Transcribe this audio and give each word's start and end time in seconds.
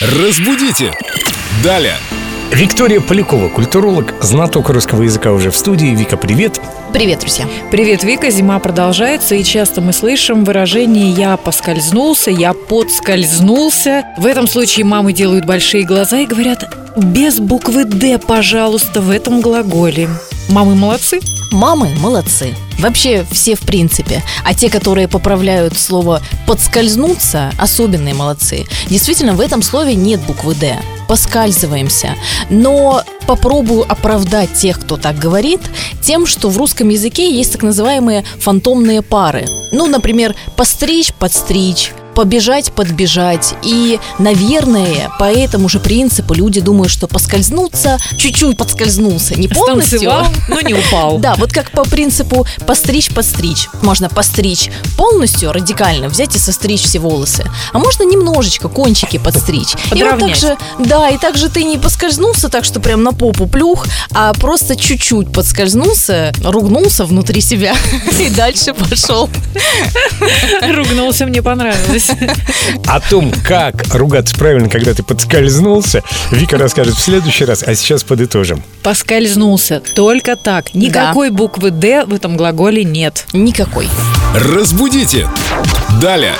Разбудите! 0.00 0.94
Далее! 1.62 1.92
Виктория 2.52 3.02
Полякова, 3.02 3.50
культуролог, 3.50 4.14
знаток 4.22 4.70
русского 4.70 5.02
языка 5.02 5.30
уже 5.30 5.50
в 5.50 5.56
студии. 5.56 5.94
Вика, 5.94 6.16
привет. 6.16 6.58
Привет, 6.94 7.20
друзья. 7.20 7.44
Привет, 7.70 8.02
Вика. 8.02 8.30
Зима 8.30 8.58
продолжается, 8.60 9.34
и 9.34 9.44
часто 9.44 9.82
мы 9.82 9.92
слышим 9.92 10.44
выражение 10.44 11.10
«я 11.10 11.36
поскользнулся», 11.36 12.30
«я 12.30 12.54
подскользнулся». 12.54 14.06
В 14.16 14.24
этом 14.24 14.46
случае 14.46 14.86
мамы 14.86 15.12
делают 15.12 15.44
большие 15.44 15.84
глаза 15.84 16.20
и 16.20 16.26
говорят 16.26 16.64
«без 16.96 17.38
буквы 17.38 17.84
«д», 17.84 18.18
пожалуйста, 18.18 19.02
в 19.02 19.10
этом 19.10 19.42
глаголе». 19.42 20.08
Мамы 20.50 20.74
молодцы. 20.74 21.20
Мамы 21.52 21.94
молодцы. 22.00 22.56
Вообще 22.80 23.24
все 23.30 23.54
в 23.54 23.60
принципе. 23.60 24.20
А 24.44 24.52
те, 24.52 24.68
которые 24.68 25.06
поправляют 25.06 25.78
слово 25.78 26.20
«подскользнуться», 26.44 27.52
особенные 27.56 28.14
молодцы. 28.14 28.66
Действительно, 28.88 29.34
в 29.34 29.40
этом 29.40 29.62
слове 29.62 29.94
нет 29.94 30.20
буквы 30.22 30.56
«д». 30.56 30.76
Поскальзываемся. 31.06 32.16
Но 32.50 33.04
попробую 33.28 33.82
оправдать 33.90 34.52
тех, 34.54 34.80
кто 34.80 34.96
так 34.96 35.18
говорит, 35.18 35.60
тем, 36.02 36.26
что 36.26 36.48
в 36.48 36.56
русском 36.56 36.88
языке 36.88 37.32
есть 37.32 37.52
так 37.52 37.62
называемые 37.62 38.24
фантомные 38.40 39.02
пары. 39.02 39.46
Ну, 39.70 39.86
например, 39.86 40.34
постричь, 40.56 41.12
подстричь, 41.14 41.92
побежать, 42.14 42.72
подбежать. 42.72 43.54
И, 43.62 43.98
наверное, 44.18 45.10
по 45.18 45.24
этому 45.24 45.68
же 45.68 45.80
принципу 45.80 46.34
люди 46.34 46.60
думают, 46.60 46.90
что 46.92 47.06
поскользнуться, 47.06 47.98
чуть-чуть 48.16 48.56
подскользнулся, 48.56 49.34
не 49.38 49.48
полностью. 49.48 50.00
Станцевал, 50.00 50.26
но 50.48 50.60
не 50.60 50.74
упал. 50.74 51.18
Да, 51.20 51.34
вот 51.36 51.52
как 51.52 51.70
по 51.70 51.84
принципу 51.84 52.46
постричь, 52.66 53.10
подстричь. 53.10 53.68
Можно 53.82 54.08
постричь 54.08 54.70
полностью, 54.96 55.52
радикально, 55.52 56.08
взять 56.08 56.34
и 56.34 56.38
состричь 56.38 56.82
все 56.82 56.98
волосы. 56.98 57.44
А 57.72 57.78
можно 57.78 58.04
немножечко 58.04 58.68
кончики 58.68 59.18
подстричь. 59.18 59.74
И 59.74 59.76
вот 59.76 59.98
так 59.98 60.10
Подровнять. 60.12 60.40
же, 60.40 60.56
да, 60.78 61.08
и 61.10 61.18
также 61.18 61.48
ты 61.48 61.64
не 61.64 61.76
поскользнулся 61.78 62.48
так, 62.48 62.64
что 62.64 62.80
прям 62.80 63.02
на 63.02 63.12
попу 63.12 63.46
плюх, 63.46 63.86
а 64.12 64.32
просто 64.34 64.76
чуть-чуть 64.76 65.32
подскользнулся, 65.32 66.32
ругнулся 66.42 67.04
внутри 67.04 67.40
себя 67.40 67.74
и 68.18 68.28
дальше 68.30 68.72
пошел. 68.74 69.28
Ругнулся, 70.62 71.26
мне 71.26 71.42
понравилось. 71.42 71.86
О 72.86 73.00
том, 73.00 73.32
как 73.44 73.94
ругаться 73.94 74.36
правильно, 74.36 74.68
когда 74.68 74.94
ты 74.94 75.02
подскользнулся, 75.02 76.02
Вика 76.30 76.58
расскажет 76.58 76.94
в 76.94 77.00
следующий 77.00 77.44
раз, 77.44 77.62
а 77.62 77.74
сейчас 77.74 78.04
подытожим. 78.04 78.62
Поскользнулся. 78.82 79.80
Только 79.94 80.36
так. 80.36 80.74
Никакой 80.74 81.30
буквы 81.30 81.70
«д» 81.70 82.04
в 82.04 82.14
этом 82.14 82.36
глаголе 82.36 82.84
нет. 82.84 83.26
Никакой. 83.32 83.88
Разбудите! 84.34 85.28
Далее! 86.00 86.34